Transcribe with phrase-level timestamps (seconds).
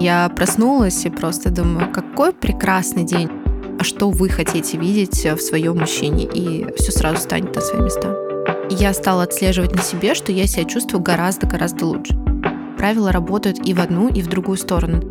[0.00, 3.28] Я проснулась и просто думаю, какой прекрасный день.
[3.80, 6.24] А что вы хотите видеть в своем мужчине?
[6.24, 8.16] И все сразу станет на свои места.
[8.70, 12.16] Я стала отслеживать на себе, что я себя чувствую гораздо-гораздо лучше.
[12.76, 15.02] Правила работают и в одну, и в другую сторону.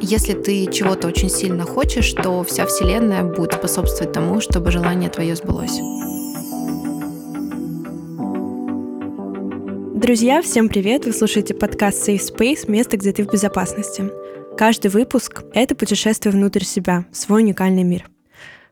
[0.00, 5.34] Если ты чего-то очень сильно хочешь, то вся Вселенная будет способствовать тому, чтобы желание твое
[5.34, 5.80] сбылось.
[9.96, 11.06] Друзья, всем привет!
[11.06, 14.17] Вы слушаете подкаст Safe Space «Место, где ты в безопасности».
[14.58, 18.10] Каждый выпуск— это путешествие внутрь себя, в свой уникальный мир.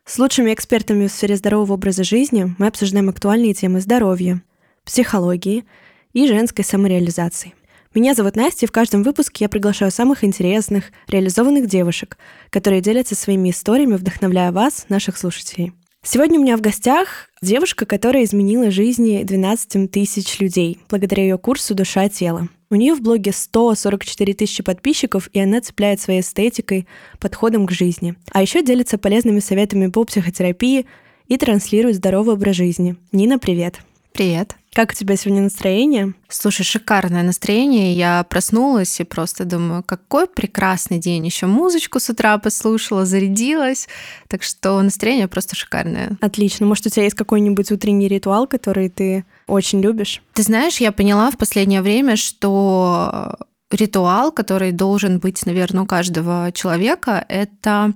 [0.03, 4.41] С лучшими экспертами в сфере здорового образа жизни мы обсуждаем актуальные темы здоровья,
[4.83, 5.63] психологии
[6.11, 7.53] и женской самореализации.
[7.95, 12.17] Меня зовут Настя, и в каждом выпуске я приглашаю самых интересных, реализованных девушек,
[12.49, 15.71] которые делятся своими историями, вдохновляя вас, наших слушателей.
[16.09, 21.75] Сегодня у меня в гостях девушка, которая изменила жизни 12 тысяч людей благодаря ее курсу
[21.75, 22.47] «Душа тело».
[22.69, 26.87] У нее в блоге 144 тысячи подписчиков, и она цепляет своей эстетикой,
[27.19, 28.15] подходом к жизни.
[28.31, 30.85] А еще делится полезными советами по психотерапии
[31.27, 32.95] и транслирует здоровый образ жизни.
[33.11, 33.81] Нина, привет!
[34.13, 34.55] Привет!
[34.77, 36.13] Как у тебя сегодня настроение?
[36.29, 37.93] Слушай, шикарное настроение.
[37.93, 41.25] Я проснулась и просто думаю, какой прекрасный день.
[41.25, 43.87] Еще музычку с утра послушала, зарядилась.
[44.27, 46.15] Так что настроение просто шикарное.
[46.21, 46.67] Отлично.
[46.67, 50.21] Может, у тебя есть какой-нибудь утренний ритуал, который ты очень любишь?
[50.33, 53.35] Ты знаешь, я поняла в последнее время, что
[53.71, 57.93] ритуал, который должен быть, наверное, у каждого человека, это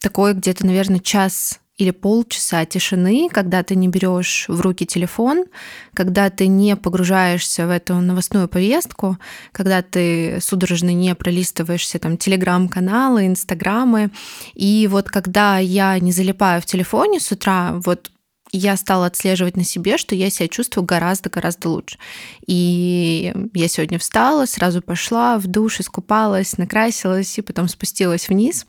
[0.00, 5.46] такой где-то, наверное, час или полчаса тишины, когда ты не берешь в руки телефон,
[5.92, 9.18] когда ты не погружаешься в эту новостную повестку,
[9.50, 14.10] когда ты судорожно не пролистываешься там телеграм-каналы, инстаграмы.
[14.54, 18.10] И вот когда я не залипаю в телефоне с утра, вот
[18.56, 21.98] я стала отслеживать на себе, что я себя чувствую гораздо-гораздо лучше.
[22.46, 28.66] И я сегодня встала, сразу пошла в душ, искупалась, накрасилась и потом спустилась вниз.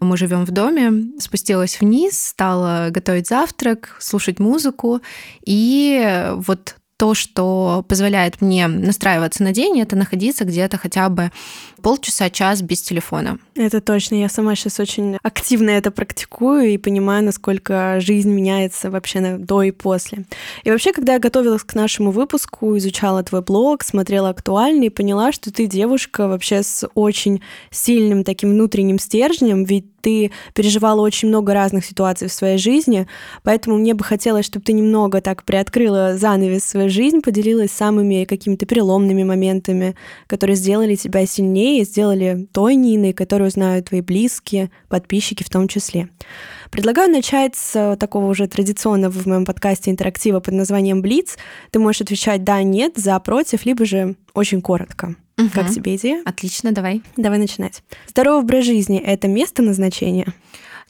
[0.00, 5.00] Мы живем в доме, спустилась вниз, стала готовить завтрак, слушать музыку.
[5.44, 11.30] И вот то, что позволяет мне настраиваться на день, это находиться где-то хотя бы
[11.80, 13.38] полчаса, час без телефона.
[13.54, 14.16] Это точно.
[14.16, 19.70] Я сама сейчас очень активно это практикую и понимаю, насколько жизнь меняется вообще до и
[19.70, 20.26] после.
[20.62, 25.50] И вообще, когда я готовилась к нашему выпуску, изучала твой блог, смотрела актуальный, поняла, что
[25.50, 27.40] ты девушка вообще с очень
[27.70, 33.06] сильным таким внутренним стержнем, ведь ты переживала очень много разных ситуаций в своей жизни,
[33.42, 38.66] поэтому мне бы хотелось, чтобы ты немного так приоткрыла занавес своей жизни, поделилась самыми какими-то
[38.66, 39.94] переломными моментами,
[40.26, 46.08] которые сделали тебя сильнее, сделали той Ниной, которую знают твои близкие, подписчики в том числе.
[46.70, 51.36] Предлагаю начать с такого уже традиционного в моем подкасте интерактива под названием «Блиц».
[51.70, 55.16] Ты можешь отвечать «да», «нет», «за», «против», либо же очень коротко.
[55.38, 55.48] Угу.
[55.54, 56.22] Как тебе идея?
[56.24, 57.02] Отлично, давай.
[57.16, 57.82] Давай начинать.
[58.06, 60.26] Здоровый образ жизни— это место назначения?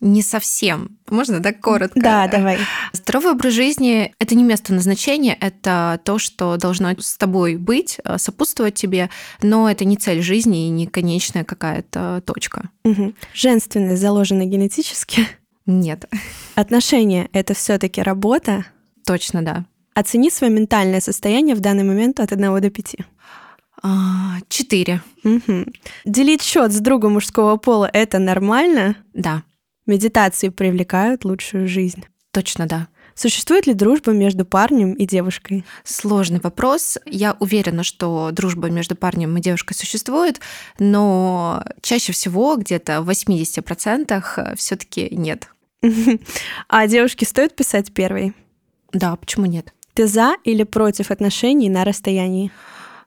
[0.00, 0.98] Не совсем.
[1.10, 2.00] Можно так коротко?
[2.00, 2.58] Да, давай.
[2.92, 8.16] Здоровый образ жизни— это не место назначения, это то, что должно с тобой быть, э,
[8.16, 9.10] сопутствовать тебе,
[9.42, 12.70] но это не цель жизни и не конечная какая-то точка.
[12.84, 13.12] Угу.
[13.34, 15.26] Женственность заложена генетически?
[15.66, 16.06] Нет.
[16.54, 18.64] Отношения— это все таки работа?
[19.04, 19.66] Точно, да.
[19.94, 22.96] Оцени свое ментальное состояние в данный момент от 1 до 5.
[23.82, 25.02] А, четыре.
[25.24, 25.66] Угу.
[26.06, 28.96] Делить счет с другом мужского пола— это нормально?
[29.12, 29.42] Да.
[29.86, 32.04] Медитации привлекают лучшую жизнь?
[32.32, 32.88] Точно, да.
[33.14, 35.64] Существует ли дружба между парнем и девушкой?
[35.84, 36.96] Сложный вопрос.
[37.04, 40.41] Я уверена, что дружба между парнем и девушкой существует,
[40.78, 45.48] но чаще всего, где-то в 80% все таки нет.
[46.68, 48.32] А девушке стоит писать первой?
[48.92, 49.72] Да, почему нет?
[49.94, 52.50] Ты за или против отношений на расстоянии?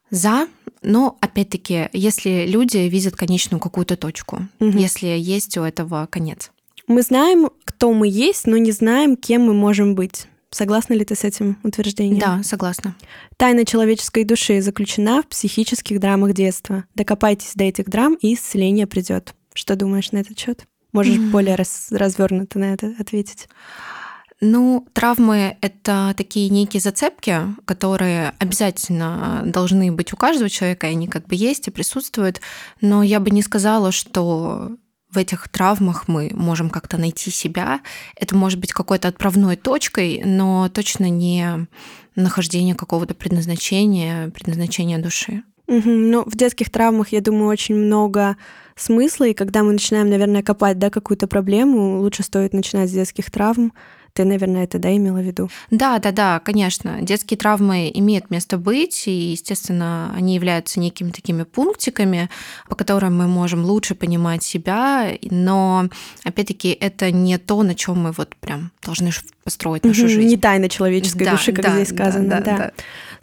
[0.10, 0.48] За,
[0.82, 4.78] но опять-таки, если люди видят конечную какую-то точку, угу.
[4.78, 6.52] если есть у этого конец.
[6.88, 10.28] Мы знаем, кто мы есть, но не знаем, кем мы можем быть.
[10.52, 12.20] Согласна ли ты с этим утверждением?
[12.20, 12.96] Да, согласна.
[13.38, 16.84] Тайна человеческой души заключена в психических драмах детства.
[16.94, 19.34] Докопайтесь до этих драм, и исцеление придет.
[19.54, 20.66] Что думаешь на этот счет?
[20.92, 21.32] Можешь mm-hmm.
[21.32, 23.48] более раз, развернуто на это ответить.
[24.42, 31.08] Ну, травмы— это такие некие зацепки, которые обязательно должны быть у каждого человека, и они
[31.08, 32.42] как бы есть и присутствуют.
[32.82, 34.76] Но я бы не сказала, что
[35.14, 37.82] в этих травмах мы можем как-то найти себя.
[38.16, 41.68] Это может быть какой-то отправной точкой, но точно не
[42.16, 45.44] нахождение какого-то предназначения, предназначения души.
[45.68, 45.90] Угу.
[45.90, 48.38] Ну, в детских травмах, я думаю, очень много
[48.76, 53.32] смысла, и когда мы начинаем, наверное, копать да, какую-то проблему, лучше стоит начинать с детских
[53.32, 53.72] травм,
[54.14, 55.50] Ты, наверное, это, да, имела в виду?
[55.72, 57.02] Да, да, да, конечно.
[57.02, 62.30] Детские травмы имеют место быть, и, естественно, они являются некими такими пунктиками,
[62.70, 65.90] по которым мы можем лучше понимать себя, но,
[66.24, 69.10] опять-таки, это не то, на чем мы вот прям должны
[69.44, 70.30] построить нашу жизнь.
[70.30, 72.30] Не тайна человеческой да, души, как да, здесь сказано.
[72.30, 72.58] Да, да, да.
[72.58, 72.72] да.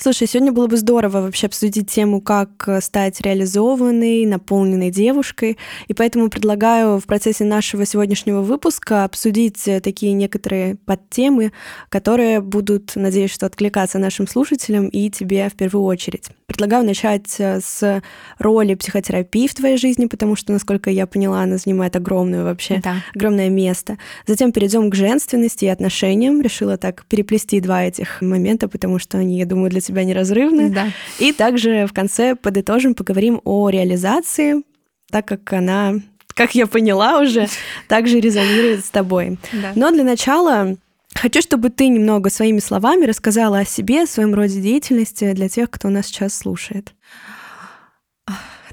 [0.02, 5.58] Слушай, сегодня было бы здорово вообще обсудить тему, как стать реализованной, наполненной девушкой,
[5.88, 11.52] и поэтому предлагаю в процессе нашего сегодняшнего выпуска обсудить такие некоторые подтемы,
[11.90, 16.30] которые будут, надеюсь, что откликаться нашим слушателям и тебе в первую очередь.
[16.46, 18.02] Предлагаю начать э, с
[18.38, 22.96] роли психотерапии в твоей жизни, потому что, насколько я поняла, она занимает огромное вообще, да.
[23.14, 23.98] огромное место.
[24.26, 26.40] Затем перейдем к женственности и отношениям.
[26.40, 30.70] Решила так переплести два этих момента, потому что они, я думаю, для тебя неразрывны.
[30.70, 30.88] Да.
[31.18, 34.62] И также в конце подытожим, поговорим о реализации,
[35.10, 35.94] так как она
[36.34, 37.48] как я поняла уже,
[37.88, 39.38] также резонирует с тобой.
[39.52, 39.72] Да.
[39.74, 40.76] Но для начала
[41.12, 45.68] Хочу, чтобы ты немного своими словами рассказала о себе, о своем роде деятельности для тех,
[45.68, 46.94] кто нас сейчас слушает.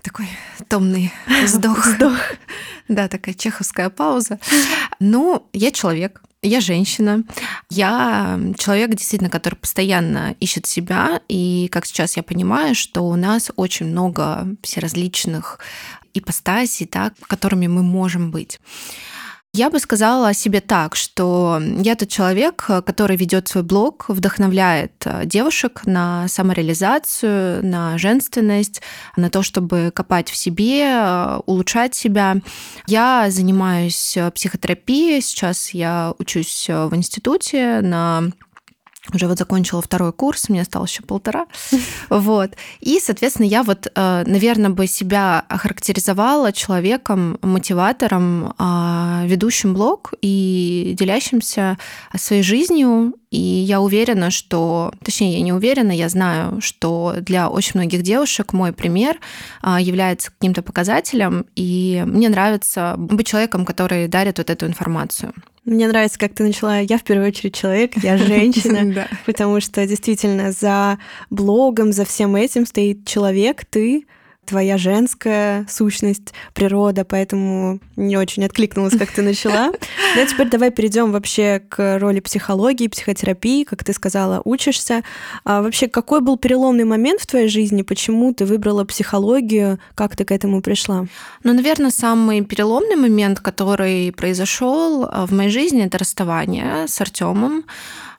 [0.03, 0.27] Такой
[0.69, 1.11] томный
[1.43, 1.85] вздох.
[1.85, 2.17] Вздох.
[2.87, 4.39] Да, такая чеховская пауза.
[4.99, 7.23] Ну, я человек, я женщина,
[7.69, 13.51] я человек, действительно, который постоянно ищет себя, и как сейчас я понимаю, что у нас
[13.55, 15.59] очень много всеразличных
[16.13, 18.59] ипостасей, так, которыми мы можем быть.
[19.53, 24.91] Я бы сказала о себе так, что я тот человек, который ведет свой блог, вдохновляет
[25.05, 28.81] э, девушек на самореализацию, на женственность,
[29.15, 32.35] на то, чтобы копать в себе, э, улучшать себя.
[32.85, 35.21] Я занимаюсь э, психотерапией.
[35.21, 38.25] Сейчас я учусь в институте на
[39.15, 41.45] уже вот закончила второй курс, мне осталось еще полтора.
[42.09, 42.51] Вот.
[42.80, 50.95] И, соответственно, я вот, э, наверное, бы себя охарактеризовала человеком, мотиватором, а, ведущим блог и
[50.98, 51.77] делящимся
[52.15, 53.13] своей жизнью.
[53.29, 58.53] И я уверена, что, точнее, я не уверена, я знаю, что для очень многих девушек
[58.53, 59.19] мой пример
[59.62, 65.33] а, является каким-то показателем, и мне нравится быть человеком, который дарит вот эту информацию.
[65.65, 66.79] Мне нравится, как ты начала.
[66.79, 70.97] Я в первую очередь человек, я женщина, потому что действительно за
[71.29, 74.06] блогом, за всем этим стоит человек, ты,
[74.47, 79.71] твоя женская сущность, природа, поэтому не очень откликнулась, как ты начала.
[80.15, 85.03] Да, теперь давай перейдем вообще к роли психологии, психотерапии, как ты сказала, учишься.
[85.44, 87.81] А вообще, какой был переломный момент в твоей жизни?
[87.81, 89.79] Почему ты выбрала психологию?
[89.94, 91.05] Как ты к этому пришла?
[91.43, 97.65] Ну, наверное, самый переломный момент, который произошел а, в моей жизни, это расставание с Артемом.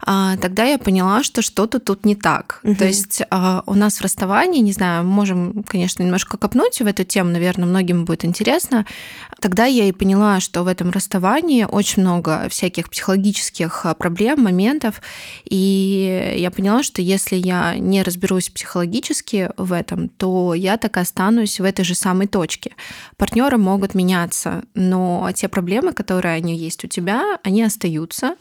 [0.01, 2.61] А, тогда я поняла, что что-то тут не так.
[2.63, 2.77] Угу.
[2.77, 7.05] То есть а, у нас в расставании, не знаю, можем, конечно, немножко копнуть в эту
[7.05, 8.87] тему, наверное, многим будет интересно.
[9.41, 15.01] Тогда я и поняла, что в этом расставании очень много всяких психологических а, проблем, моментов,
[15.45, 21.01] и я поняла, что если я не разберусь психологически в этом, то я так и
[21.01, 22.73] останусь в этой же самой точке.
[23.17, 28.37] Партнеры могут меняться, но те проблемы, которые они есть у тебя, они остаются,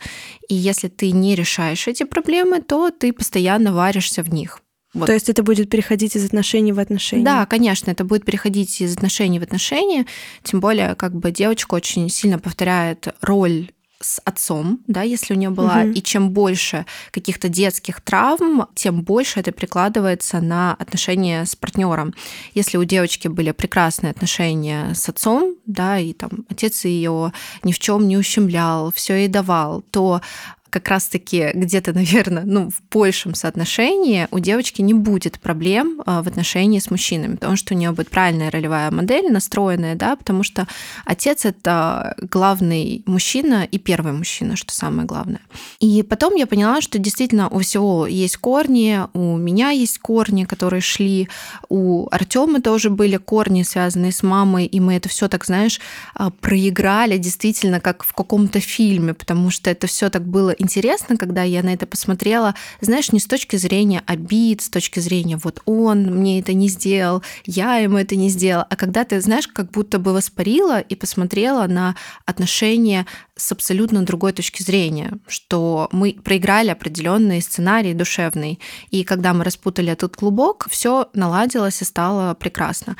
[0.49, 4.61] и если ты не решаешь эти проблемы, то ты постоянно варишься в них.
[4.93, 5.07] Вот.
[5.07, 7.23] То есть это будет переходить из отношений в отношения?
[7.23, 10.05] Да, конечно, это будет переходить из отношений в отношения.
[10.43, 15.49] Тем более, как бы девочка очень сильно повторяет роль с отцом, да, если у нее
[15.49, 15.89] была, угу.
[15.89, 22.13] и чем больше каких-то детских травм, тем больше это прикладывается на отношения с партнером.
[22.53, 27.33] Если у девочки были прекрасные отношения с отцом, да, и там отец ее
[27.63, 30.21] ни в чем не ущемлял, все ей давал, то
[30.69, 36.27] как раз-таки где-то, наверное, ну, в большем соотношении у девочки не будет проблем а, в
[36.27, 40.67] отношении с мужчинами, потому что у нее будет правильная ролевая модель настроенная, да, потому что
[41.05, 45.41] отец это главный мужчина и первый мужчина, что самое главное.
[45.79, 50.81] И потом я поняла, что действительно у всего есть корни, у меня есть корни, которые
[50.81, 51.29] шли,
[51.69, 55.79] у Артема тоже были корни, связанные с мамой, и мы это все так, знаешь,
[56.13, 61.43] а, проиграли действительно как в каком-то фильме, потому что это все так было интересно, когда
[61.43, 66.03] я на это посмотрела, знаешь, не с точки зрения обид, с точки зрения вот он
[66.03, 69.99] мне это не сделал, я ему это не сделал, а когда ты, знаешь, как будто
[69.99, 71.95] бы воспарила и посмотрела на
[72.25, 78.59] отношения с абсолютно другой точки зрения, что мы проиграли определенный сценарий душевный,
[78.89, 82.95] и когда мы распутали этот клубок, все наладилось и стало прекрасно.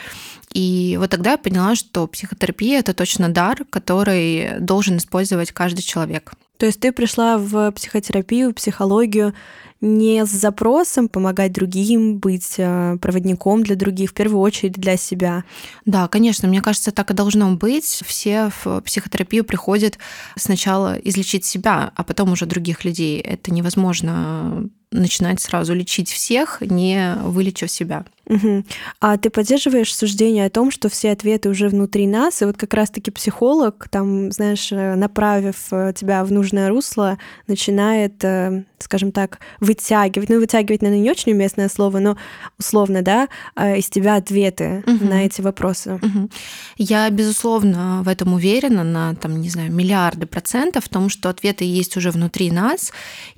[0.54, 6.34] И вот тогда я поняла, что психотерапия это точно дар, который должен использовать каждый человек.
[6.58, 9.34] То есть ты пришла в психотерапию, в психологию
[9.80, 15.44] не с запросом помогать другим, быть э, проводником для других, в первую очередь для себя.
[15.86, 18.02] Да, конечно, мне кажется, так и должно быть.
[18.06, 20.00] Все в психотерапию приходят
[20.36, 23.20] сначала излечить себя, а потом уже других людей.
[23.20, 28.06] Это невозможно начинать сразу лечить всех, не вылечив себя.
[28.28, 28.64] Угу.
[29.00, 32.74] А ты поддерживаешь суждение о том, что все ответы уже внутри нас, и вот как
[32.74, 37.18] раз-таки психолог, там, знаешь, э, направив э, тебя в нужное русло,
[37.48, 42.18] начинает, э, скажем так, вытягивать, ну, вытягивать, наверное, не очень уместное слово, но
[42.60, 45.06] условно, да, из тебя ответы угу.
[45.06, 45.94] на эти вопросы.
[45.96, 46.30] Угу.
[46.78, 51.64] Я, безусловно, в этом уверена на, там, не знаю, миллиарды процентов, в том, что ответы
[51.64, 52.92] есть уже внутри нас,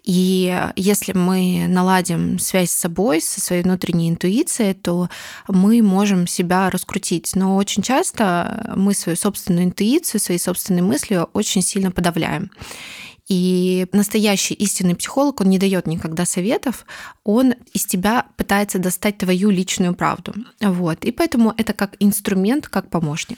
[0.04, 5.10] и если мы наладим связь с собой, со своей внутренней интуицией, то
[5.48, 7.36] мы можем себя раскрутить.
[7.36, 12.52] Но очень часто мы свою собственную интуицию, свои собственные мысли очень сильно подавляем.
[13.30, 16.86] И настоящий истинный психолог, он не дает никогда советов,
[17.24, 20.34] он из тебя пытается достать твою личную правду.
[20.60, 21.06] Вот.
[21.06, 23.38] И поэтому это как инструмент, как помощник.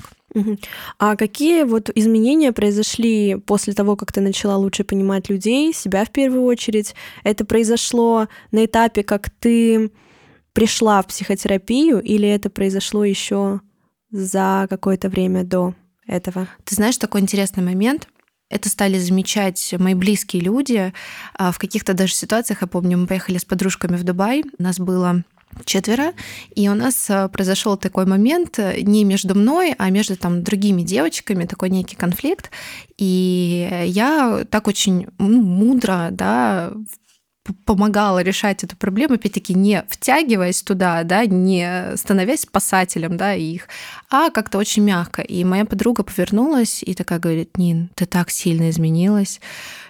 [0.97, 6.11] А какие вот изменения произошли после того, как ты начала лучше понимать людей, себя в
[6.11, 6.95] первую очередь?
[7.23, 9.91] Это произошло на этапе, как ты
[10.53, 13.61] пришла в психотерапию, или это произошло еще
[14.11, 15.75] за какое-то время до
[16.07, 16.47] этого?
[16.63, 18.07] Ты знаешь, такой интересный момент.
[18.49, 20.93] Это стали замечать мои близкие люди.
[21.35, 24.77] А, в каких-то даже ситуациях, я помню, мы поехали с подружками в Дубай, у нас
[24.77, 25.23] было
[25.65, 26.13] четверо,
[26.55, 31.45] и у нас а, произошел такой момент не между мной, а между там другими девочками,
[31.45, 32.51] такой некий конфликт,
[32.97, 36.73] и я так очень ну, мудро, да,
[37.65, 43.67] помогала решать эту проблему, опять-таки, не втягиваясь туда, да, не становясь спасателем, да, их,
[44.09, 45.21] а как-то очень мягко.
[45.21, 49.41] И моя подруга повернулась и такая говорит, Нин, ты так сильно изменилась.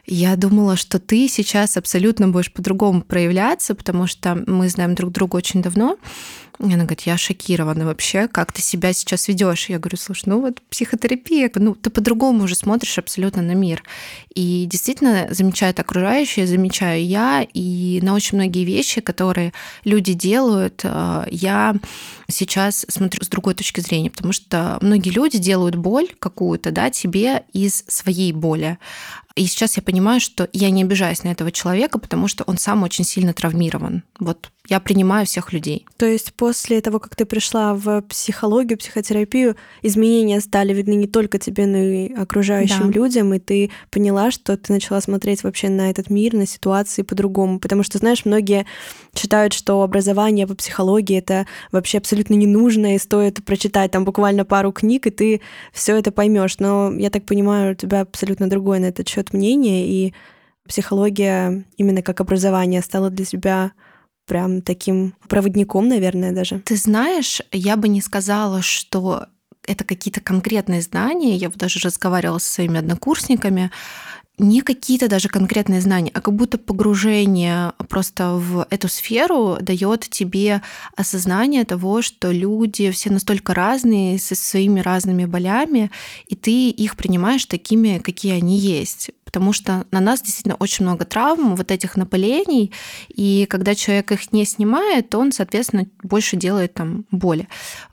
[0.05, 5.35] Я думала, что ты сейчас абсолютно будешь по-другому проявляться, потому что мы знаем друг друга
[5.35, 5.97] очень давно,
[6.59, 9.69] и она говорит, я шокирована вообще, как ты себя сейчас ведешь.
[9.69, 13.83] Я говорю, слушай, ну вот психотерапия, ну ты по-другому уже смотришь абсолютно на мир.
[14.35, 19.53] И действительно замечают окружающие, замечаю я, и на очень многие вещи, которые
[19.83, 21.75] люди делают, э, я
[22.29, 27.43] сейчас смотрю с другой точки зрения, потому что многие люди делают боль какую-то, да, тебе
[27.53, 28.77] из своей боли.
[29.35, 32.83] И сейчас я понимаю, что я не обижаюсь на этого человека, потому что он сам
[32.83, 34.03] очень сильно травмирован.
[34.19, 35.85] Вот я принимаю всех людей.
[35.97, 41.39] То есть после того, как ты пришла в психологию, психотерапию, изменения стали видны не только
[41.39, 42.99] тебе, но и окружающим да.
[42.99, 47.59] людям, и ты поняла, что ты начала смотреть вообще на этот мир, на ситуации по-другому.
[47.59, 48.65] Потому что, знаешь, многие
[49.15, 54.45] считают, что образование по психологии это вообще абсолютно не нужно, и стоит прочитать там буквально
[54.45, 55.41] пару книг, и ты
[55.73, 56.59] все это поймешь.
[56.59, 60.13] Но я так понимаю, у тебя абсолютно другое на этот счет мнение, и
[60.67, 63.71] психология именно как образование стала для тебя
[64.25, 66.59] прям таким проводником, наверное, даже.
[66.59, 69.27] Ты знаешь, я бы не сказала, что
[69.67, 71.35] это какие-то конкретные знания.
[71.35, 73.71] Я вот даже разговаривала со своими однокурсниками
[74.37, 80.61] не какие-то даже конкретные знания, а как будто погружение просто в эту сферу дает тебе
[80.97, 85.91] осознание того, что люди все настолько разные, со своими разными болями,
[86.27, 91.05] и ты их принимаешь такими, какие они есть потому что на нас действительно очень много
[91.05, 92.73] травм, вот этих напылений,
[93.07, 97.47] и когда человек их не снимает, то он, соответственно, больше делает там боли.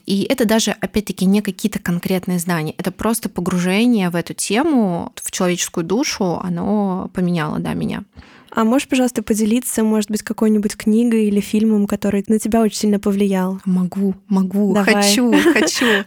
[0.05, 5.31] И это даже, опять-таки, не какие-то конкретные знания, это просто погружение в эту тему, в
[5.31, 8.03] человеческую душу, оно поменяло, да, меня.
[8.51, 12.99] А можешь, пожалуйста, поделиться, может быть, какой-нибудь книгой или фильмом, который на тебя очень сильно
[12.99, 13.61] повлиял?
[13.65, 14.95] Могу, могу, Давай.
[14.95, 16.05] хочу, хочу.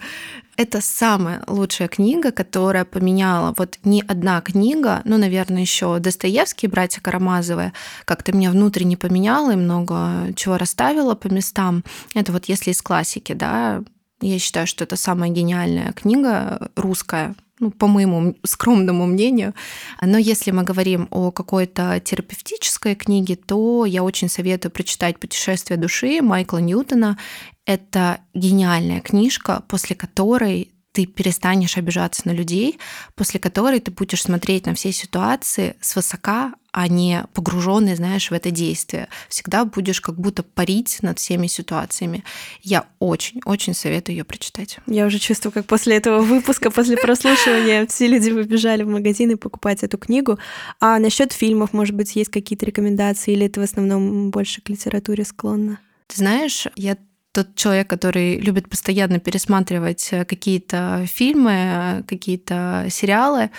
[0.57, 7.01] Это самая лучшая книга, которая поменяла вот не одна книга, ну, наверное, еще Достоевский, братья
[7.01, 7.73] Карамазовы,
[8.05, 11.83] как-то меня внутренне поменяла и много чего расставила по местам.
[12.13, 13.81] Это вот если из классики, да,
[14.21, 19.53] я считаю, что это самая гениальная книга русская, ну, по моему скромному мнению.
[20.01, 26.21] Но если мы говорим о какой-то терапевтической книге, то я очень советую прочитать «Путешествие души»
[26.21, 27.17] Майкла Ньютона.
[27.65, 32.79] Это гениальная книжка, после которой ты перестанешь обижаться на людей,
[33.15, 38.51] после которой ты будешь смотреть на все ситуации свысока, а не погруженный, знаешь, в это
[38.51, 39.07] действие.
[39.29, 42.23] Всегда будешь как будто парить над всеми ситуациями.
[42.61, 44.79] Я очень-очень советую ее прочитать.
[44.87, 49.83] Я уже чувствую, как после этого выпуска, после прослушивания все люди побежали в магазины покупать
[49.83, 50.39] эту книгу.
[50.79, 55.25] А насчет фильмов, может быть, есть какие-то рекомендации, или это в основном больше к литературе
[55.25, 55.79] склонно?
[56.07, 56.97] Ты знаешь, я
[57.31, 63.51] тот человек, который любит постоянно пересматривать э, какие-то фильмы, какие-то сериалы.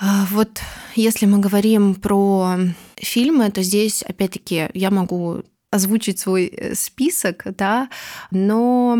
[0.00, 0.60] А, вот
[0.94, 2.56] если мы говорим про
[2.96, 7.88] фильмы, то здесь, опять-таки, я могу озвучить свой э, список, да,
[8.30, 8.98] но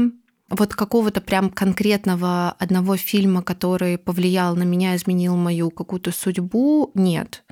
[0.48, 7.44] вот какого-то прям конкретного одного фильма, который повлиял на меня, изменил мою какую-то судьбу, нет.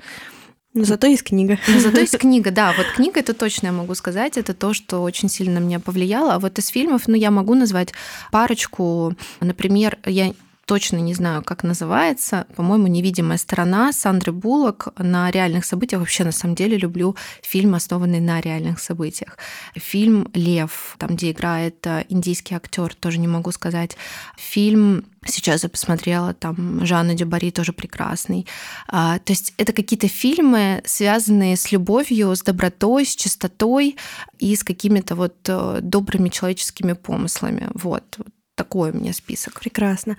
[0.73, 1.57] Но зато есть книга.
[1.67, 2.73] Но зато есть книга, да.
[2.77, 4.37] Вот книга это точно я могу сказать.
[4.37, 6.35] Это то, что очень сильно на меня повлияло.
[6.35, 7.93] А вот из фильмов, ну, я могу назвать
[8.31, 9.15] парочку.
[9.39, 10.33] Например, я
[10.69, 12.45] точно не знаю, как называется.
[12.55, 16.01] По-моему, «Невидимая сторона» Сандры Буллок на реальных событиях.
[16.01, 19.39] Вообще, на самом деле, люблю фильм, основанный на реальных событиях.
[19.75, 23.97] Фильм «Лев», там, где играет э, индийский актер, тоже не могу сказать.
[24.37, 28.45] Фильм Сейчас я посмотрела, там Жанна Дюбари тоже прекрасный.
[28.87, 33.97] А, то есть это какие-то фильмы, связанные с любовью, с добротой, с чистотой
[34.37, 37.67] и с какими-то вот э, добрыми человеческими помыслами.
[37.73, 38.19] Вот
[38.59, 39.61] такой у меня список.
[39.61, 40.17] Прекрасно.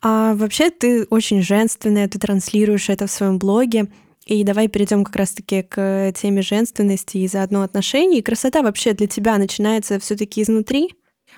[0.00, 3.88] А вообще ты очень женственная, ты транслируешь это в своем блоге.
[4.26, 8.20] И давай перейдем как раз-таки к теме женственности и заодно отношений.
[8.20, 10.94] И красота вообще для тебя начинается все-таки изнутри?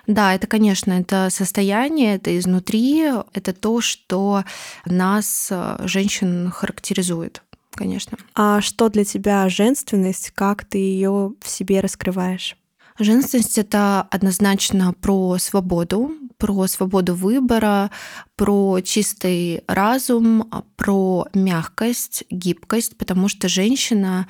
[0.06, 4.44] Да, это, конечно, это состояние, это изнутри, это то, что
[4.84, 8.18] нас, э, женщин, характеризует, конечно.
[8.34, 10.32] А что для тебя женственность?
[10.34, 12.56] Как ты ее в себе раскрываешь?
[12.98, 17.92] Женственность это однозначно про свободу, про свободу выбора,
[18.34, 24.26] про чистый разум, про мягкость, гибкость, потому что женщина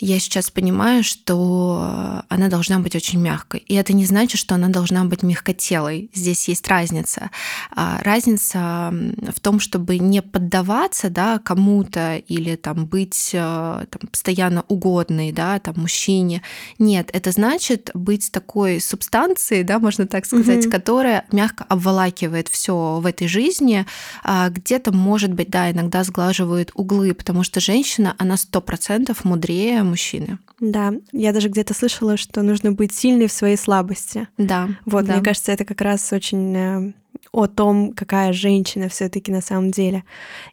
[0.00, 3.60] я сейчас понимаю, что она должна быть очень мягкой.
[3.60, 6.10] И это не значит, что она должна быть мягкотелой.
[6.14, 7.30] Здесь есть разница.
[7.74, 8.92] А разница
[9.34, 15.58] в том, чтобы не поддаваться да, кому-то или там, быть э, там, постоянно угодной да,
[15.58, 16.42] там, мужчине.
[16.78, 20.70] Нет, это значит быть такой субстанцией, да, можно так сказать, mm-hmm.
[20.70, 23.86] которая мягко обволакивает все в этой жизни,
[24.22, 29.82] а где-то, может быть, да, иногда сглаживает углы, потому что женщина, она сто процентов мудрее
[29.88, 30.38] мужчины.
[30.60, 34.28] Да, я даже где-то слышала, что нужно быть сильной в своей слабости.
[34.38, 34.68] Да.
[34.84, 35.14] Вот, да.
[35.14, 36.92] мне кажется, это как раз очень э,
[37.32, 40.04] о том, какая женщина все-таки на самом деле.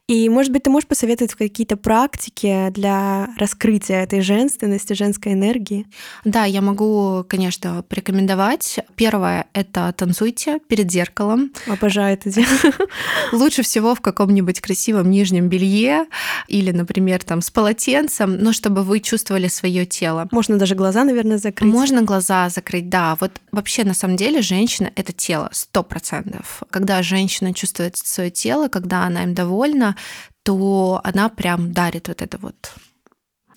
[0.08, 5.88] И, может быть, ты можешь посоветовать какие-то практики для раскрытия этой женственности, женской энергии?
[6.26, 8.80] Да, я могу, конечно, порекомендовать.
[8.96, 11.52] Первое— это танцуйте перед зеркалом.
[11.68, 12.48] Обожаю это дело.
[13.32, 16.06] Лучше всего в каком-нибудь красивом нижнем белье
[16.48, 20.28] или, например, там с полотенцем, но чтобы вы чувствовали свое тело.
[20.32, 21.72] Можно даже глаза, наверное, закрыть.
[21.72, 23.18] Можно глаза закрыть, да.
[23.20, 28.68] Вот вообще, на самом деле, женщина— это тело, сто процентов когда женщина чувствует свое тело,
[28.68, 29.96] когда она им довольна,
[30.44, 32.74] то она прям дарит вот это вот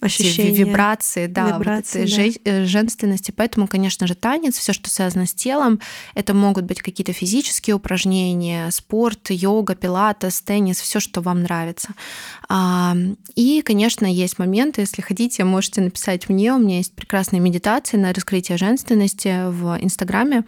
[0.01, 2.51] ощущение вибрации, да, вибрации, вот этой да.
[2.51, 3.31] Э, женственности.
[3.31, 5.81] Поэтому, конечно же, танец, все, что связано с телом,
[6.15, 11.89] это могут быть какие-то физические упражнения, спорт, йога, пилатес, теннис, все, что вам нравится.
[13.35, 18.13] И, конечно, есть моменты, если хотите, можете написать мне, у меня есть прекрасные медитации на
[18.13, 20.45] раскрытие женственности в Инстаграме.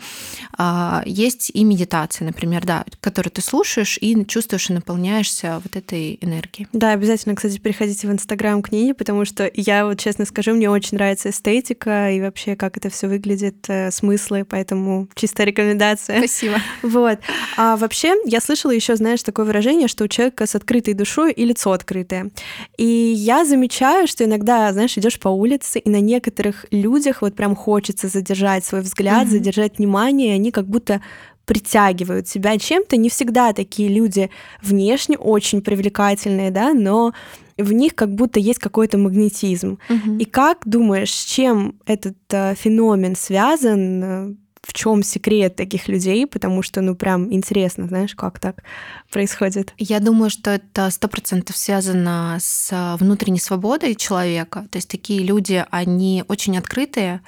[0.56, 6.18] А, есть и медитации, например, да, которые ты слушаешь и чувствуешь и наполняешься вот этой
[6.20, 6.68] энергией.
[6.72, 10.53] Да, обязательно, кстати, приходите в Инстаграм к Нине, потому что что я вот честно скажу,
[10.53, 16.18] мне очень нравится эстетика и вообще как это все выглядит, э, смыслы, поэтому чистая рекомендация.
[16.18, 16.57] Спасибо.
[16.83, 17.18] Вот.
[17.57, 21.44] А вообще я слышала еще, знаешь, такое выражение, что у человека с открытой душой и
[21.44, 22.31] лицо открытое.
[22.76, 27.57] И я замечаю, что иногда, знаешь, идешь по улице, и на некоторых людях вот прям
[27.57, 29.31] хочется задержать свой взгляд, mm-hmm.
[29.31, 31.00] задержать внимание, и они как будто
[31.46, 32.96] притягивают себя чем-то.
[32.96, 34.31] Не всегда такие люди
[34.62, 37.12] внешне очень привлекательные, да, но
[37.62, 39.78] в них как будто есть какой-то магнетизм.
[39.88, 40.18] Угу.
[40.18, 44.04] И как думаешь, с чем этот э, феномен связан?
[44.04, 48.62] Э, в чем секрет таких людей, потому что, ну, прям интересно, знаешь, как так
[49.10, 49.72] происходит.
[49.78, 54.66] Я думаю, что это сто процентов связано с внутренней свободой человека.
[54.70, 57.22] То есть такие люди, они очень открытые,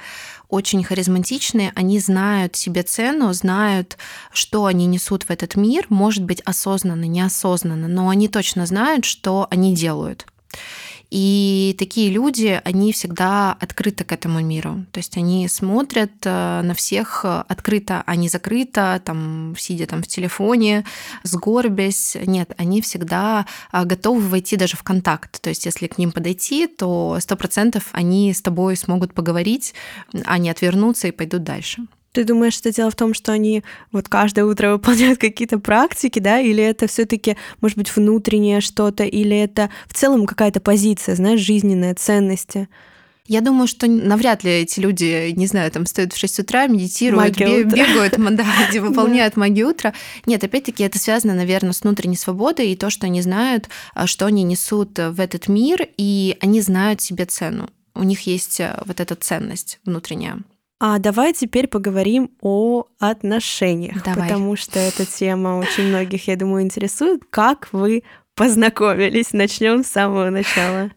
[0.52, 3.96] очень харизматичные, они знают себе цену, знают,
[4.32, 9.48] что они несут в этот мир, может быть, осознанно, неосознанно, но они точно знают, что
[9.50, 10.26] они делают.
[11.12, 14.86] И такие люди, они всегда открыты к этому миру.
[14.92, 20.06] То есть они смотрят э, на всех открыто, а не закрыто, там, сидя там в
[20.06, 20.86] телефоне,
[21.22, 22.16] сгорбясь.
[22.24, 23.44] Нет, они всегда
[23.74, 25.42] э, готовы войти даже в контакт.
[25.42, 29.74] То есть если к ним подойти, то сто процентов они с тобой смогут поговорить,
[30.24, 31.82] а не отвернуться и пойдут дальше.
[32.12, 36.40] Ты думаешь, что дело в том, что они вот каждое утро выполняют какие-то практики, да,
[36.40, 41.94] или это все-таки, может быть, внутреннее что-то, или это в целом какая-то позиция, знаешь, жизненная
[41.94, 42.68] ценности?
[43.26, 47.38] Я думаю, что навряд ли эти люди, не знаю, там встают в 6 утра, медитируют,
[47.38, 48.44] Магия бегают, да,
[48.80, 49.94] выполняют магию утра.
[50.26, 54.26] Нет, опять-таки это связано, наверное, с внутренней свободой и то, что они знают, а, что
[54.26, 57.70] они несут в этот мир, и они знают себе цену.
[57.94, 60.40] У них есть а, вот эта ценность внутренняя.
[60.84, 64.28] А давай теперь поговорим о отношениях, Давай.
[64.28, 67.22] потому что эта тема очень многих, я думаю, интересует.
[67.30, 68.02] Как вы
[68.34, 69.32] познакомились?
[69.32, 70.90] Начнем с самого начала.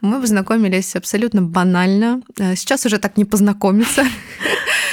[0.00, 2.22] Мы познакомились абсолютно банально.
[2.40, 4.04] Э, Сейчас уже так не познакомиться.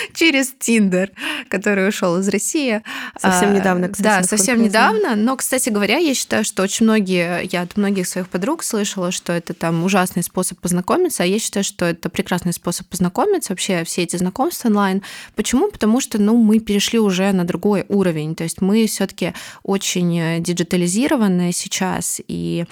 [0.13, 1.12] Через Тиндер,
[1.50, 2.82] который ушел из России.
[3.20, 5.15] Совсем А, недавно, кстати, Да, совсем недавно.
[5.15, 9.34] Но, кстати говоря, я считаю, что очень многие, я от многих своих подруг слышала, что
[9.34, 14.04] это там ужасный способ познакомиться, а я считаю, что это прекрасный способ познакомиться, вообще все
[14.04, 15.02] эти знакомства онлайн.
[15.36, 15.70] Почему?
[15.72, 20.17] Потому что, ну, мы перешли уже на другой уровень, то есть мы все таки очень
[20.20, 22.65] э, диджитализированы сейчас, и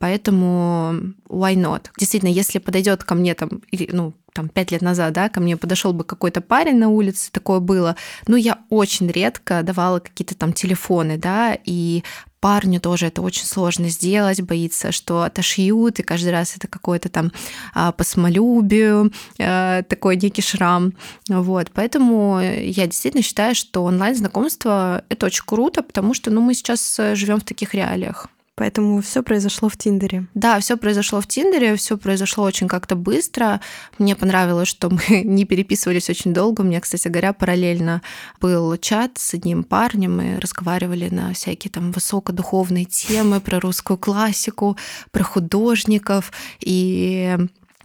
[0.00, 0.94] Поэтому
[1.28, 1.88] why not?
[1.98, 5.92] Действительно, если подойдет ко мне там, ну, там, пять лет назад, да, ко мне подошел
[5.92, 7.96] бы какой-то парень на улице, такое было.
[8.26, 12.02] Но я очень редко давала какие-то там телефоны, да, и
[12.40, 17.32] парню тоже это очень сложно сделать, боится, что отошьют, и каждый раз это какой-то там
[17.74, 20.92] а, по самолюбию, а, такой некий шрам.
[21.28, 21.70] Вот.
[21.72, 27.40] Поэтому я действительно считаю, что онлайн-знакомство— это очень круто, потому что ну, мы сейчас живем
[27.40, 28.28] в таких реалиях.
[28.60, 30.26] Поэтому все произошло в Тиндере.
[30.34, 33.62] Да, все произошло в Тиндере, все произошло очень как-то быстро.
[33.96, 36.60] Мне понравилось, что мы не переписывались очень долго.
[36.60, 38.02] У меня, кстати говоря, параллельно
[38.38, 44.76] был чат с одним парнем, мы разговаривали на всякие там высокодуховные темы про русскую классику,
[45.10, 46.30] про художников.
[46.60, 47.38] И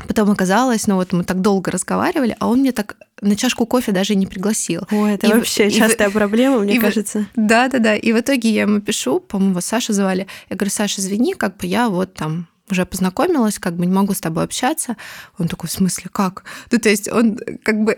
[0.08, 3.92] потом оказалось, ну вот мы так долго разговаривали, а он мне так на чашку кофе
[3.92, 4.82] даже не пригласил.
[4.92, 7.28] Ой, это И вообще и в- частая проблема, мне и кажется.
[7.36, 7.96] Да, да, да.
[7.96, 10.28] И в итоге я ему пишу, по-моему, Саша звали.
[10.50, 14.14] Я говорю, Саша, извини, как бы я вот там уже познакомилась, как бы не могу
[14.14, 14.96] с тобой общаться.
[15.38, 16.44] Он такой, в смысле, как?
[16.72, 17.96] Ну, то есть он как бы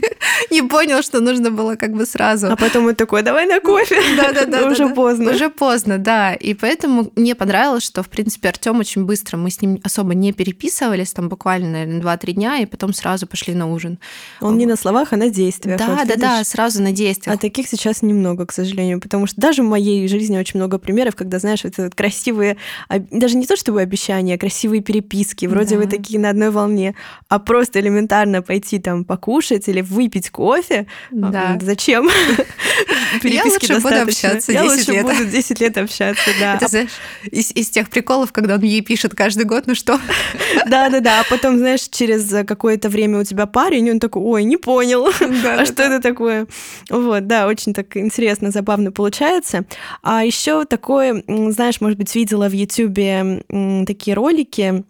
[0.50, 2.52] не понял, что нужно было как бы сразу.
[2.52, 3.96] А потом он такой, давай на кофе.
[4.16, 4.68] Да-да-да.
[4.70, 5.30] Уже поздно.
[5.32, 6.34] Уже поздно, да.
[6.34, 10.32] И поэтому мне понравилось, что, в принципе, Артем очень быстро, мы с ним особо не
[10.32, 13.98] переписывались, там буквально, наверное, 2-3 дня, и потом сразу пошли на ужин.
[14.40, 15.78] Он не на словах, а на действиях.
[15.78, 16.48] Да, вот да, да, видишь?
[16.48, 17.40] сразу на А действиях.
[17.40, 21.38] таких сейчас немного, к сожалению, потому что даже в моей жизни очень много примеров, когда,
[21.38, 25.90] знаешь, вот красивые, об- даже не то чтобы обещания, а красивые переписки, вроде вы Да.
[25.90, 26.94] такие на одной волне,
[27.28, 30.86] а просто элементарно пойти там покушать или выпить кофе.
[31.12, 31.58] а, Да.
[31.60, 32.08] Зачем?
[33.22, 35.02] Переписки лучше буду общаться Я 10 лучше лет.
[35.04, 36.54] буду 10 лет общаться, да.
[36.56, 36.90] Это, знаешь,
[37.30, 39.98] из, из тех приколов, когда он ей пишет каждый год, ну что,
[40.66, 44.56] Да-да-да, а потом, знаешь, через какое-то время у тебя парень, и он такой, ой, не
[44.56, 45.06] понял,
[45.44, 46.46] а что это такое?
[46.88, 49.64] Вот, да, очень так интересно, забавно получается.
[50.02, 54.84] А еще такое, знаешь, может быть, видела в Ютубе м, такие ролики,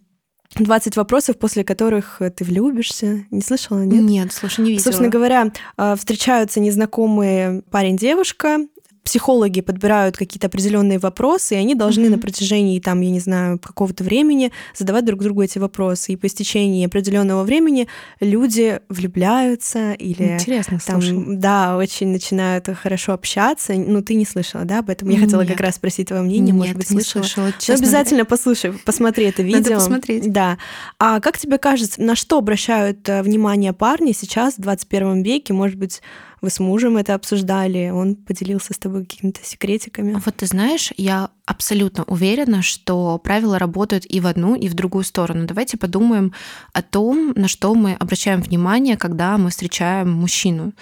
[0.55, 3.25] 20 вопросов, после которых ты влюбишься.
[3.33, 4.03] Не слышала, нет?
[4.03, 4.85] Нет, слушай, не видела.
[4.85, 8.67] Собственно говоря, а, встречаются незнакомые парень-девушка,
[9.11, 12.13] психологи подбирают какие-то определенные вопросы, и они должны Мгм.
[12.13, 16.13] на протяжении, там, я не знаю, какого-то времени задавать друг другу эти вопросы.
[16.13, 17.89] И по истечении определенного времени
[18.21, 21.25] люди влюбляются или Интересно, там, слушай.
[21.27, 23.73] да, очень начинают хорошо общаться.
[23.75, 25.09] Ну, ты не слышала, да, об этом?
[25.09, 25.61] Я хотела как Нет.
[25.61, 27.23] раз спросить твое мнение, может Нет, быть, не слышала.
[27.25, 29.59] слышала, Ну, честно обязательно послушай, посмотри это видео.
[29.59, 30.31] Надо посмотреть.
[30.33, 30.57] Да.
[31.01, 35.53] А как тебе кажется, на что обращают э, внимание парни сейчас, в 21 веке?
[35.53, 36.01] Может быть,
[36.41, 40.21] вы с мужем это обсуждали, он поделился с тобой какими-то секретиками?
[40.25, 45.05] Вот ты знаешь, я абсолютно уверена, что правила работают и в одну, и в другую
[45.05, 45.47] сторону.
[45.47, 46.33] Давайте подумаем
[46.73, 50.73] о том, на что мы обращаем внимание, когда мы встречаем мужчину.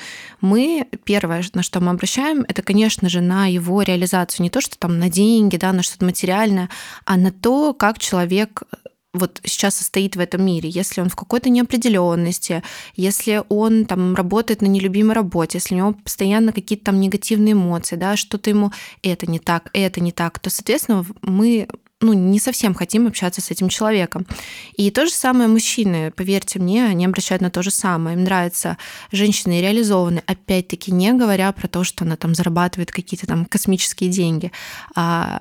[0.41, 4.45] Мы, первое, на что мы обращаем, это, конечно же, на его реализацию.
[4.45, 6.69] Не то, что там на деньги, да, на что-то материальное,
[7.05, 8.63] а на то, как человек
[9.15, 12.63] вот сейчас состоит в этом мире, если он в какой-то неопределенности,
[12.95, 17.97] если он там работает на нелюбимой работе, если у него постоянно какие-то там негативные эмоции,
[17.97, 18.71] да, что-то ему
[19.03, 21.69] это не так, это не так, то, соответственно, мы
[22.01, 24.27] ну, не совсем хотим общаться с этим человеком.
[24.77, 28.17] И то же самое мужчины, поверьте мне, они обращают на то же самое.
[28.17, 28.79] Им нравятся
[29.11, 34.53] женщины реализованные, опять-таки не говоря про то, что она там зарабатывает какие-то там космические деньги,
[34.95, 35.41] а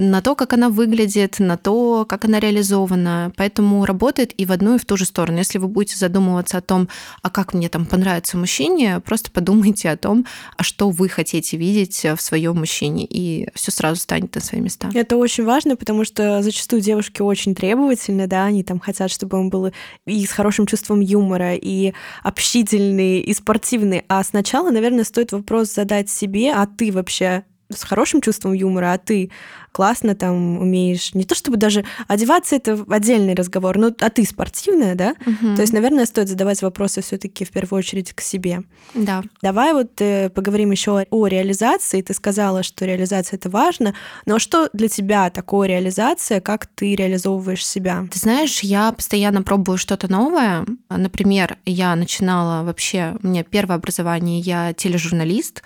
[0.00, 3.32] на то, как она выглядит, на то, как она реализована.
[3.36, 5.38] Поэтому работает и в одну, и в ту же сторону.
[5.38, 6.88] Если вы будете задумываться о том,
[7.22, 12.04] а как мне там понравится мужчине, просто подумайте о том, а что вы хотите видеть
[12.04, 14.90] в своем мужчине, и все сразу станет на свои места.
[14.94, 19.50] Это очень важно, потому что зачастую девушки очень требовательны, да, они там хотят, чтобы он
[19.50, 19.70] был
[20.06, 24.04] и с хорошим чувством юмора, и общительный, и спортивный.
[24.08, 28.98] А сначала, наверное, стоит вопрос задать себе, а ты вообще с хорошим чувством юмора, а
[28.98, 29.30] ты
[29.72, 34.94] классно там умеешь, не то чтобы даже одеваться это отдельный разговор, но а ты спортивная,
[34.94, 35.14] да?
[35.24, 35.56] Мгм.
[35.56, 38.62] То есть, наверное, стоит задавать вопросы все-таки в первую очередь к себе.
[38.94, 39.22] Да.
[39.42, 42.02] Давай вот э, поговорим еще о реализации.
[42.02, 43.94] Ты сказала, что реализация это важно,
[44.26, 48.06] но что для тебя такое реализация, как ты реализовываешь себя?
[48.10, 50.66] Ты знаешь, я постоянно пробую что-то новое.
[50.88, 55.62] Например, я начинала вообще, у меня первое образование, я тележурналист.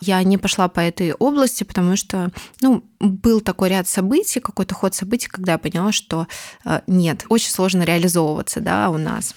[0.00, 4.94] Я не пошла по этой области, потому что, ну, был такой ряд событий, какой-то ход
[4.94, 6.26] событий, когда я поняла, что
[6.64, 9.34] э, нет, очень сложно реализовываться, да, у нас.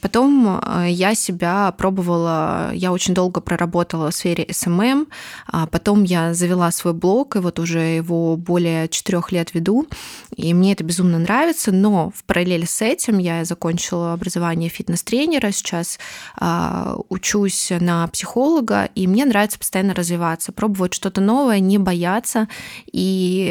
[0.00, 5.06] Потом э, я себя пробовала, я очень долго проработала в сфере SMM,
[5.46, 9.86] а потом я завела свой блог, и вот уже его более четырех лет веду,
[10.34, 15.98] и мне это безумно нравится, но в параллели с этим я закончила образование фитнес-тренера, сейчас
[16.36, 22.48] а, учусь на психолога, и мне нравится постоянно развиваться, пробовать что-то новое, не бояться
[22.92, 23.49] и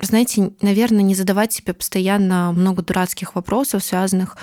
[0.00, 4.36] знаете, наверное, не задавать себе постоянно много дурацких вопросов, связанных,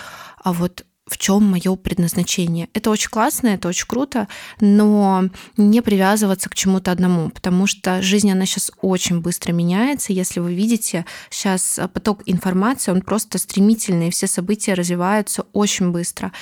[0.44, 2.68] а вот в чем мое предназначение.
[2.74, 4.28] Это очень классно, это очень круто,
[4.60, 10.12] но не привязываться к чему-то одному, потому что жизнь, она сейчас очень быстро меняется.
[10.12, 16.34] Если вы видите, сейчас поток информации, он просто стремительный, все события развиваются очень быстро.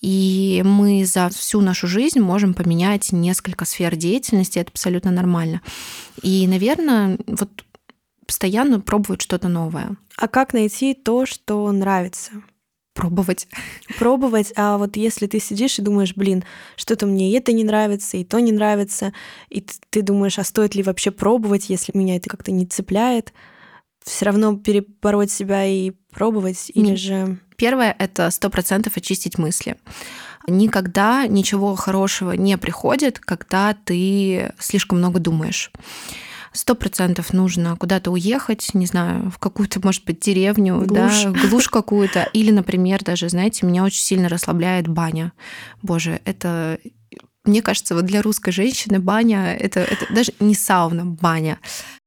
[0.00, 5.60] И мы за всю нашу жизнь можем поменять несколько сфер деятельности, это абсолютно нормально.
[6.22, 7.50] И, наверное, вот
[8.26, 9.96] постоянно пробовать что-то новое.
[10.16, 12.32] А как найти то, что нравится?
[12.94, 13.48] Пробовать.
[13.98, 16.44] Пробовать, а вот если ты сидишь и думаешь, блин,
[16.76, 19.12] что-то мне и это не нравится, и то не нравится,
[19.48, 23.32] и ты думаешь, а стоит ли вообще пробовать, если меня это как-то не цепляет,
[24.04, 26.96] все равно перебороть себя и пробовать, или Не.
[26.96, 27.38] же...
[27.56, 29.76] Первое— это сто процентов очистить мысли.
[30.46, 35.72] Никогда ничего хорошего не приходит, когда ты слишком много думаешь.
[36.54, 41.24] Сто процентов нужно куда-то уехать, не знаю, в какую-то, может быть, деревню, Глушь.
[41.24, 42.28] да, глушь какую-то.
[42.32, 45.32] Или, например, даже, знаете, меня очень сильно расслабляет баня.
[45.82, 46.78] Боже, это
[47.44, 51.58] мне кажется, вот для русской женщины баня это, это даже не сауна, баня.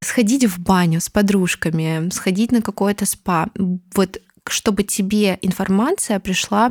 [0.02, 3.48] Сходить в баню с подружками, сходить на какое-то спа.
[3.94, 6.70] Вот чтобы тебе информация пришла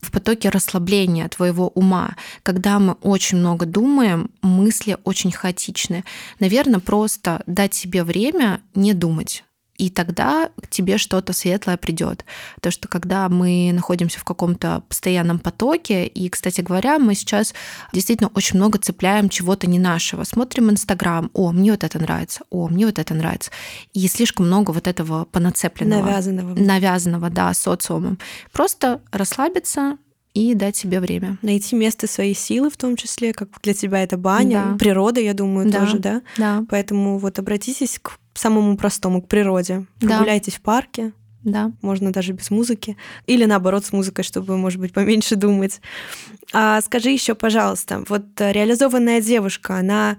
[0.00, 2.16] в потоке расслабления твоего ума.
[2.42, 6.04] Когда мы очень много думаем, мысли очень хаотичны.
[6.40, 9.44] Наверное, просто дать себе время не думать.
[9.78, 12.24] И тогда к тебе что-то светлое придет.
[12.60, 17.54] То, что когда мы находимся в каком-то постоянном потоке, и, кстати говоря, мы сейчас
[17.92, 20.24] действительно очень много цепляем чего-то не нашего.
[20.24, 23.50] Смотрим Инстаграм, о, мне вот это нравится, о, мне вот это нравится.
[23.92, 26.02] И слишком много вот этого понацепленного.
[26.06, 26.54] Навязанного.
[26.58, 28.18] Навязанного, да, социумом.
[28.52, 29.98] Просто расслабиться,
[30.34, 31.38] и дать себе время.
[31.40, 34.76] Найти место своей силы в том числе, как для тебя это баня, Да.
[34.76, 35.78] природа, я думаю, Да.
[35.80, 36.22] тоже, да?
[36.36, 39.86] Да, Поэтому вот обратитесь к самому простому, к природе.
[40.00, 40.08] Да.
[40.08, 41.12] Прогуляйтесь в парке,
[41.44, 41.72] да.
[41.82, 42.96] можно даже без музыки.
[43.26, 45.80] Или наоборот с музыкой, чтобы, может быть, поменьше думать.
[46.52, 50.18] А скажи еще, пожалуйста, вот э, реализованная девушка, она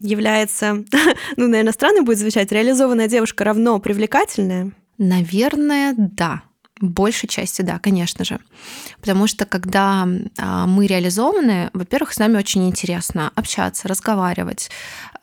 [0.00, 0.84] является,
[1.36, 4.72] ну, наверное, странно будет звучать, реализованная девушка равно привлекательная?
[4.98, 6.42] Наверное, да.
[6.80, 8.38] Большей части, да, конечно же.
[9.00, 14.70] Потому что когда а, мы реализованы, во-первых, с нами очень интересно общаться, разговаривать,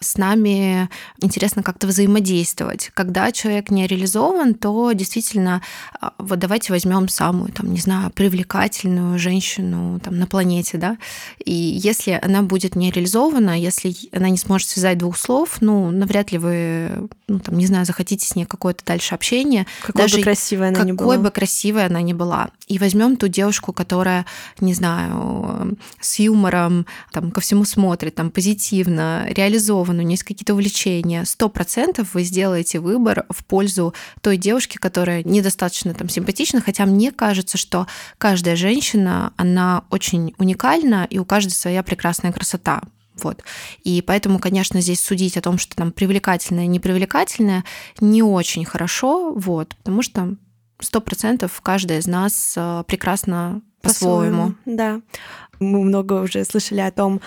[0.01, 0.89] с нами
[1.21, 2.91] интересно как-то взаимодействовать.
[2.93, 5.61] Когда человек не реализован, то действительно,
[6.01, 10.97] а, вот давайте возьмем самую, там, не знаю, привлекательную женщину там, на планете, да,
[11.43, 16.33] и если она будет не реализована, если она не сможет связать двух слов, ну, навряд
[16.33, 20.23] ли вы, ну, там, не знаю, захотите с ней какое-то дальше общение, Какой Даже бы
[20.23, 21.23] красивой она ни какой была.
[21.23, 21.44] бы красивой
[21.85, 22.49] она ни была.
[22.67, 24.25] И возьмем ту девушку, которая,
[24.59, 30.53] не знаю, с юмором там, ко всему смотрит, там, позитивно, реализована, у нее есть какие-то
[30.53, 31.25] увлечения.
[31.25, 37.11] Сто процентов вы сделаете выбор в пользу той девушки, которая недостаточно там, симпатична, хотя мне
[37.11, 42.81] кажется, что каждая женщина, она очень уникальна, и у каждой своя прекрасная красота.
[43.21, 43.43] Вот.
[43.83, 47.63] И поэтому, конечно, здесь судить о том, что там привлекательное, непривлекательное,
[47.99, 50.35] не очень хорошо, вот, потому что
[50.79, 54.55] сто процентов каждая из нас э, прекрасно по-своему.
[54.65, 55.01] Да.
[55.59, 57.21] Мы много уже слышали о том,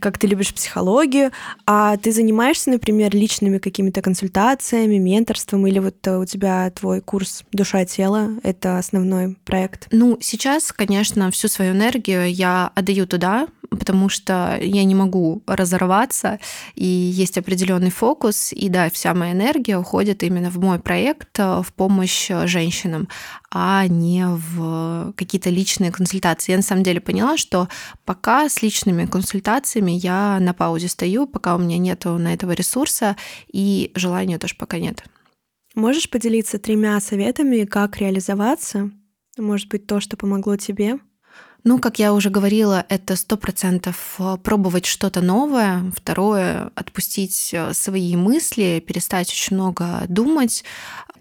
[0.00, 1.30] как ты любишь психологию,
[1.66, 7.44] а ты занимаешься, например, личными какими-то консультациями, менторством, или вот э, у тебя твой курс
[7.52, 9.88] «Душа-тело»— это основной проект?
[9.90, 16.38] Ну, сейчас, конечно, всю свою энергию я отдаю туда, потому что я не могу разорваться,
[16.74, 21.62] и есть определенный фокус, и да, вся моя энергия уходит именно в мой проект, э,
[21.62, 23.08] в помощь женщинам,
[23.54, 26.52] а не в какие-то личные консультации.
[26.52, 27.68] Я на самом деле поняла, что
[28.06, 33.16] пока с личными консультациями я на паузе стою, пока у меня нет на этого ресурса,
[33.52, 35.04] и желания тоже пока нет.
[35.74, 38.90] Можешь поделиться тремя советами, как реализоваться?
[39.36, 40.98] Может быть, то, что помогло тебе?
[41.64, 45.92] Ну, как я уже говорила, это сто процентов э, пробовать что-то новое.
[45.94, 50.64] Второе— отпустить э, свои мысли, перестать очень много думать.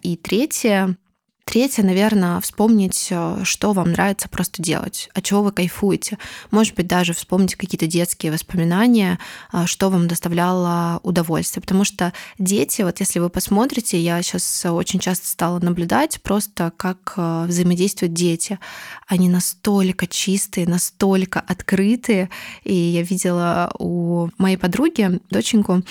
[0.02, 0.98] И третье
[1.44, 6.18] Третье, наверное, вспомнить, э, что вам нравится просто делать, от чего вы кайфуете.
[6.52, 9.20] Может быть, даже вспомнить какие-то детские воспоминания,
[9.52, 11.62] э, что вам доставляло удовольствие.
[11.62, 17.14] Потому что дети, вот если вы посмотрите, я сейчас очень часто стала наблюдать просто, как
[17.18, 18.60] э, взаимодействуют дети.
[19.08, 22.30] Они настолько чистые, настолько открытые.
[22.64, 25.82] И я видела у моей подруги доченьку,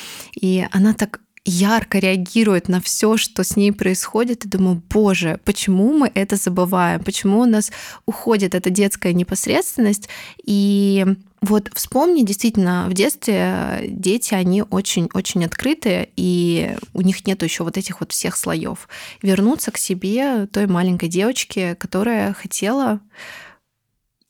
[0.41, 5.93] и она так ярко реагирует на все, что с ней происходит, и думаю, боже, почему
[5.93, 7.73] мы это забываем, почему у нас
[8.07, 10.09] уходит эта детская непосредственность,
[10.45, 11.07] и
[11.41, 17.79] вот вспомни, действительно, в детстве дети, они очень-очень открытые, и у них нет еще вот
[17.79, 18.89] этих вот всех слоев.
[19.23, 23.01] Вернуться к себе той маленькой девочке, которая хотела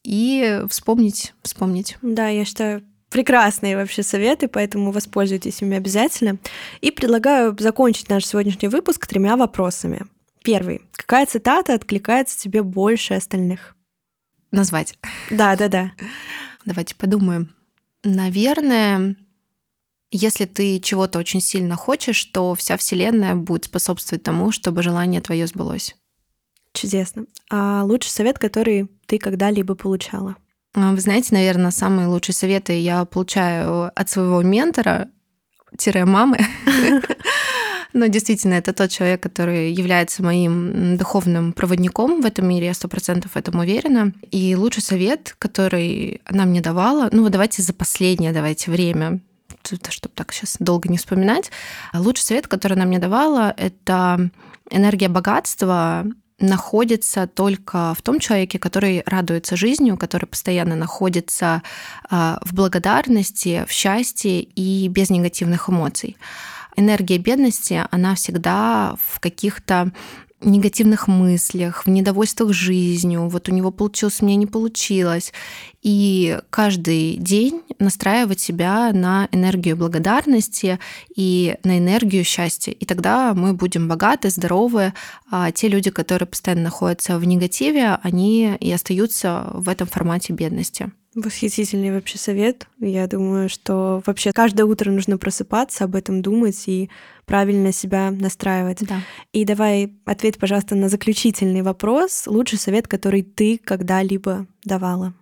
[0.04, 1.98] и вспомнить, вспомнить.
[2.00, 6.38] Да, я считаю, прекрасные вообще советы, поэтому воспользуйтесь ими обязательно.
[6.80, 10.06] И предлагаю закончить наш сегодняшний выпуск тремя вопросами.
[10.42, 10.82] Первый.
[10.92, 13.76] Какая цитата откликается тебе больше остальных?
[14.50, 14.98] Назвать.
[15.30, 15.92] Да, да, да.
[16.64, 17.54] Давайте подумаем.
[18.02, 19.16] Наверное,
[20.10, 25.46] если ты чего-то очень сильно хочешь, то вся Вселенная будет способствовать тому, чтобы желание твое
[25.46, 25.96] сбылось.
[26.72, 27.26] Чудесно.
[27.50, 30.36] А лучший совет, который ты когда-либо получала?
[30.74, 35.08] Вы знаете, наверное, самые лучшие советы я получаю от своего ментора,
[35.76, 36.38] тире мамы.
[37.92, 42.86] Но действительно, это тот человек, который является моим духовным проводником в этом мире, я сто
[42.86, 44.12] процентов в этом уверена.
[44.30, 49.20] И лучший совет, который она мне давала, ну вот давайте за последнее давайте время,
[49.64, 51.50] чтобы так сейчас долго не вспоминать.
[51.92, 54.30] Лучший совет, который она мне давала, это
[54.70, 56.06] энергия богатства
[56.40, 61.62] находится только в том человеке, который радуется жизнью, который постоянно находится
[62.08, 66.16] а, в благодарности, в счастье и без негативных эмоций.
[66.76, 69.92] Энергия бедности, она всегда в каких-то
[70.40, 75.32] негативных мыслях, в недовольствах жизнью, вот у него получилось, у меня не получилось.
[75.82, 80.78] И каждый день настраивать себя на энергию благодарности
[81.14, 82.72] и на энергию счастья.
[82.72, 84.92] И тогда мы будем богаты, здоровы.
[85.30, 90.90] А те люди, которые постоянно находятся в негативе, они и остаются в этом формате бедности.
[91.14, 92.68] Восхитительный вообще совет.
[92.78, 96.88] Я думаю, что вообще каждое утро нужно просыпаться, об этом думать и
[97.26, 98.78] правильно себя настраивать.
[98.86, 99.00] Да.
[99.32, 102.24] И давай ответь, пожалуйста, на заключительный вопрос.
[102.26, 105.12] Лучший совет, который ты когда-либо давала?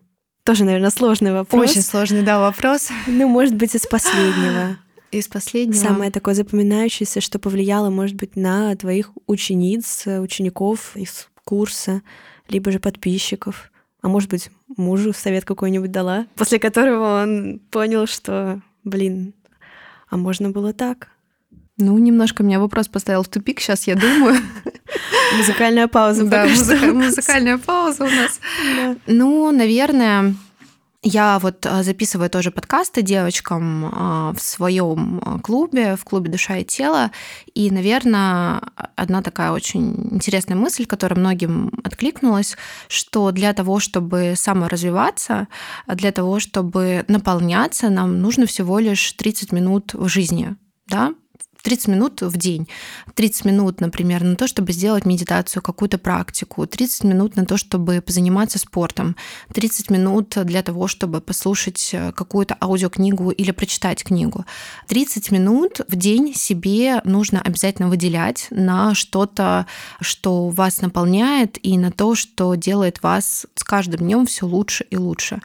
[0.44, 1.70] Тоже, наверное, сложный вопрос.
[1.70, 2.88] Очень сложный, да, вопрос.
[3.06, 4.76] Ну, может быть, из последнего.
[5.10, 5.74] Из последнего.
[5.74, 12.02] Самое такое запоминающееся, что повлияло, может быть, на твоих учениц, учеников из курса,
[12.50, 18.60] либо же подписчиков а может быть, мужу совет какой-нибудь дала, после которого он понял, что,
[18.84, 19.34] блин,
[20.08, 21.08] а можно было так.
[21.80, 24.36] Ну, немножко меня вопрос поставил в тупик, сейчас я думаю.
[25.36, 26.24] Музыкальная пауза.
[26.24, 26.46] Да,
[26.92, 28.40] музыкальная пауза у нас.
[29.06, 30.34] Ну, наверное,
[31.02, 36.56] я вот а, записываю тоже подкасты девочкам а, в своем а, клубе, в клубе «Душа
[36.56, 37.12] и тело».
[37.54, 38.60] И, наверное,
[38.96, 42.56] одна такая очень интересная мысль, которая многим откликнулась,
[42.88, 45.46] что для того, чтобы саморазвиваться,
[45.86, 50.56] для того, чтобы наполняться, нам нужно всего лишь 30 минут в жизни.
[50.88, 51.14] Да?
[51.62, 52.68] 30 минут в день.
[53.14, 56.66] 30 минут, например, на то, чтобы сделать медитацию, какую-то практику.
[56.66, 59.16] 30 минут на то, чтобы позаниматься спортом.
[59.52, 64.44] 30 минут для того, чтобы послушать э, какую-то аудиокнигу или прочитать книгу.
[64.86, 69.66] 30 минут в день себе нужно обязательно выделять на что-то,
[70.00, 74.96] что вас наполняет, и на то, что делает вас с каждым днем все лучше и
[74.96, 75.40] лучше.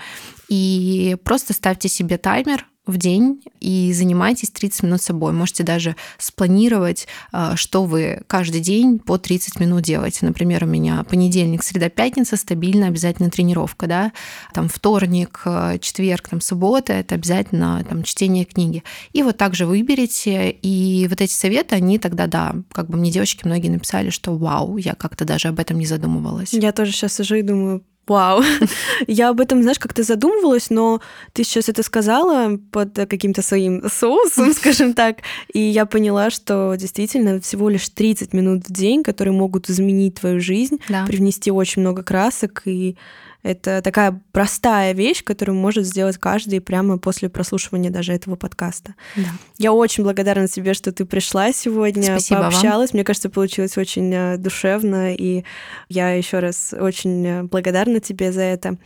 [0.47, 5.31] И просто ставьте себе таймер, в день и занимайтесь 30 минут собой.
[5.31, 10.25] Можете даже спланировать, а, что вы каждый день по 30 минут делаете.
[10.25, 14.11] Например, у меня понедельник, среда, пятница стабильно обязательно тренировка, да,
[14.53, 18.83] там вторник, а, четверг, там суббота, это обязательно там чтение книги.
[19.13, 23.45] И вот также выберите, и вот эти советы, они тогда, да, как бы мне девочки
[23.45, 26.51] многие написали, что вау, я как-то даже об этом не задумывалась.
[26.51, 28.43] Я тоже сейчас сижу и думаю, Вау.
[29.07, 34.53] Я об этом, знаешь, как-то задумывалась, но ты сейчас это сказала под каким-то своим соусом,
[34.53, 35.17] скажем так,
[35.53, 40.41] и я поняла, что действительно всего лишь 30 минут в день, которые могут изменить твою
[40.41, 41.05] жизнь, да.
[41.05, 42.97] привнести очень много красок и
[43.43, 48.95] это такая простая вещь, которую может сделать каждый прямо после прослушивания даже этого подкаста.
[49.17, 49.27] Да.
[49.57, 52.91] Я очень благодарна тебе, что ты пришла сегодня, Спасибо пообщалась.
[52.91, 52.97] Вам.
[52.97, 55.43] Мне кажется, получилось очень э, душевно, и
[55.89, 58.77] я еще раз очень э, благодарна тебе за это.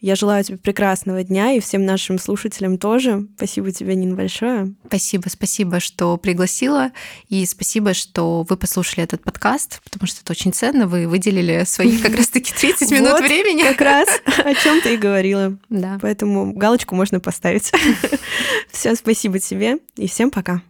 [0.00, 3.26] Я желаю тебе прекрасного дня и всем нашим слушателям тоже.
[3.36, 4.74] Спасибо тебе, Нина, большое.
[4.86, 6.90] Спасибо, спасибо, что пригласила,
[7.28, 10.86] и спасибо, что вы послушали этот подкаст, потому что это очень ценно.
[10.86, 13.62] Вы выделили свои как раз-таки 30 минут времени.
[13.62, 15.58] Как раз раз о чем ты и говорила.
[15.68, 15.98] Да.
[16.00, 17.72] Поэтому галочку можно поставить.
[18.70, 20.62] Все, спасибо тебе и всем пока.